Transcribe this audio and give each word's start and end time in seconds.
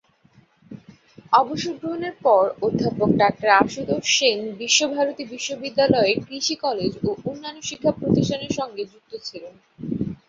অবসর 1.33 1.73
গ্রহণের 1.79 2.15
পর 2.25 2.43
অধ্যাপক 2.61 3.09
ডাক্তার 3.21 3.49
আশুতোষ 3.59 4.05
সেন 4.17 4.39
বিশ্বভারতী 4.61 5.23
বিশ্ববিদ্যালয়ের 5.33 6.17
কৃষি 6.27 6.55
কলেজ 6.65 6.91
ও 6.99 7.29
অন্যান্য 7.29 7.59
শিক্ষা 7.69 7.91
প্রতিষ্ঠানের 7.99 8.51
সঙ্গে 8.59 8.83
যুক্ত 8.91 9.11
ছিলেন। 9.27 9.53